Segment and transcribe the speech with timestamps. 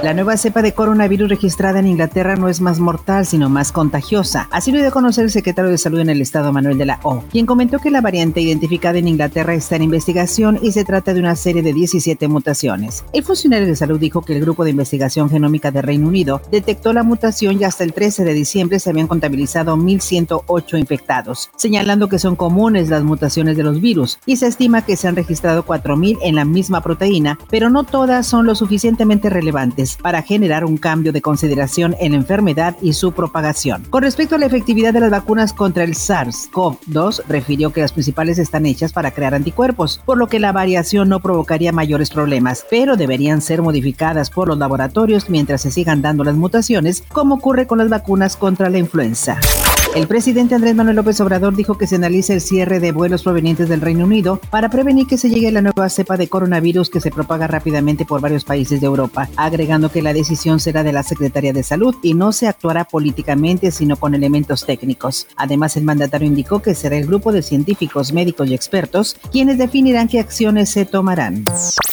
[0.00, 4.46] La nueva cepa de coronavirus registrada en Inglaterra no es más mortal, sino más contagiosa.
[4.52, 7.00] Así lo dio a conocer el secretario de Salud en el Estado, Manuel de la
[7.02, 11.14] O, quien comentó que la variante identificada en Inglaterra está en investigación y se trata
[11.14, 13.04] de una serie de 17 mutaciones.
[13.12, 16.92] El funcionario de salud dijo que el grupo de investigación genómica de Reino Unido detectó
[16.92, 22.20] la mutación y hasta el 13 de diciembre se habían contabilizado 1.108 infectados, señalando que
[22.20, 26.18] son comunes las mutaciones de los virus y se estima que se han registrado 4.000
[26.22, 31.12] en la misma proteína, pero no todas son lo suficientemente relevantes para generar un cambio
[31.12, 33.84] de consideración en la enfermedad y su propagación.
[33.90, 38.38] Con respecto a la efectividad de las vacunas contra el SARS-CoV-2, refirió que las principales
[38.38, 42.96] están hechas para crear anticuerpos, por lo que la variación no provocaría mayores problemas, pero
[42.96, 47.78] deberían ser modificadas por los laboratorios mientras se sigan dando las mutaciones, como ocurre con
[47.78, 49.38] las vacunas contra la influenza.
[49.94, 53.68] El presidente Andrés Manuel López Obrador dijo que se analiza el cierre de vuelos provenientes
[53.68, 57.10] del Reino Unido para prevenir que se llegue la nueva cepa de coronavirus que se
[57.10, 61.52] propaga rápidamente por varios países de Europa, agregando que la decisión será de la Secretaría
[61.52, 65.26] de Salud y no se actuará políticamente sino con elementos técnicos.
[65.36, 70.08] Además, el mandatario indicó que será el grupo de científicos, médicos y expertos quienes definirán
[70.08, 71.44] qué acciones se tomarán.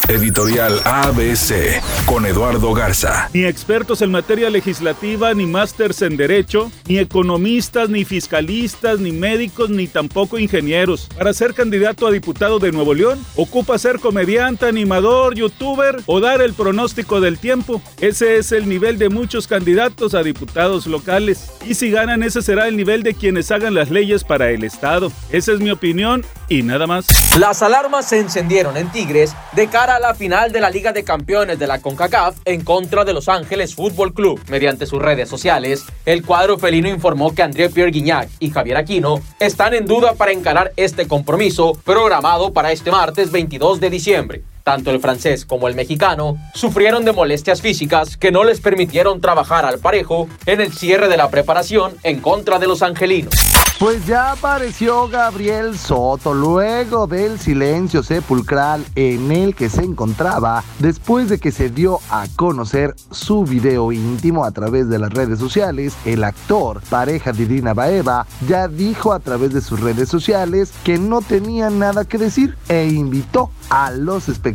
[0.07, 3.27] Editorial ABC con Eduardo Garza.
[3.33, 9.71] Ni expertos en materia legislativa, ni másters en derecho, ni economistas, ni fiscalistas, ni médicos,
[9.71, 11.09] ni tampoco ingenieros.
[11.17, 16.41] Para ser candidato a diputado de Nuevo León, ocupa ser comediante, animador, youtuber o dar
[16.43, 17.81] el pronóstico del tiempo.
[17.99, 21.49] Ese es el nivel de muchos candidatos a diputados locales.
[21.65, 25.11] Y si ganan, ese será el nivel de quienes hagan las leyes para el Estado.
[25.31, 27.07] Esa es mi opinión y nada más.
[27.39, 31.59] Las alarmas se encendieron en Tigres de cara la final de la Liga de Campeones
[31.59, 34.39] de la CONCACAF en contra de Los Ángeles Fútbol Club.
[34.49, 39.21] Mediante sus redes sociales, el cuadro felino informó que André Pierre Guignac y Javier Aquino
[39.39, 44.43] están en duda para encarar este compromiso programado para este martes 22 de diciembre.
[44.65, 49.63] Tanto el francés como el mexicano sufrieron de molestias físicas que no les permitieron trabajar
[49.63, 53.35] al parejo en el cierre de la preparación en contra de los angelinos.
[53.77, 61.27] Pues ya apareció Gabriel Soto luego del silencio sepulcral en el que se encontraba después
[61.27, 65.93] de que se dio a conocer su video íntimo a través de las redes sociales.
[66.05, 70.97] El actor, pareja de Irina Baeva, ya dijo a través de sus redes sociales que
[70.97, 74.54] no tenía nada que decir e invitó a los espectadores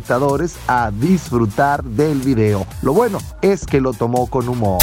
[0.67, 2.65] a disfrutar del video.
[2.81, 4.81] Lo bueno es que lo tomó con humor.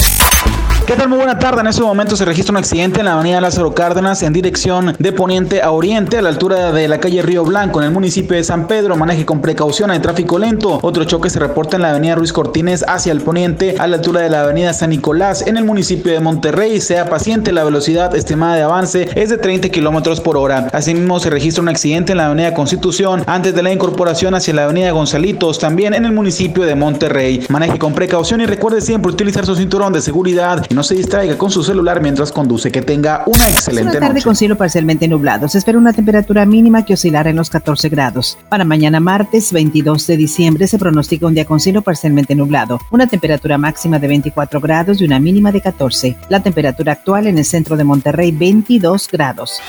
[0.88, 1.10] ¿Qué tal?
[1.10, 1.60] Muy buena tarde.
[1.60, 5.12] En este momento se registra un accidente en la avenida Lázaro Cárdenas en dirección de
[5.12, 8.43] poniente a oriente a la altura de la calle Río Blanco en el municipio de
[8.43, 8.97] San Pedro.
[8.97, 10.78] Maneje con precaución, hay tráfico lento.
[10.81, 14.22] Otro choque se reporta en la avenida Ruiz Cortines hacia el poniente a la altura
[14.22, 16.81] de la avenida San Nicolás en el municipio de Monterrey.
[16.81, 20.70] Sea paciente, la velocidad estimada de avance es de 30 kilómetros por hora.
[20.72, 24.65] Asimismo, se registra un accidente en la avenida Constitución antes de la incorporación hacia la
[24.65, 27.44] avenida Gonzalitos, también en el municipio de Monterrey.
[27.50, 31.50] Maneje con precaución y recuerde siempre utilizar su cinturón de seguridad no se distraiga con
[31.50, 32.70] su celular mientras conduce.
[32.70, 35.48] Que tenga una excelente una tarde con cielo parcialmente nublado.
[35.48, 38.38] Se espera una temperatura mínima que oscilará en los 14 grados.
[38.48, 42.78] Para mañana martes 22 de diciembre se pronostica un día con cielo parcialmente nublado.
[42.92, 46.16] Una temperatura máxima de 24 grados y una mínima de 14.
[46.28, 49.60] La temperatura actual en el centro de Monterrey 22 grados.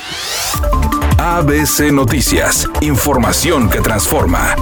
[1.18, 2.68] ABC Noticias.
[2.82, 4.54] Información que transforma.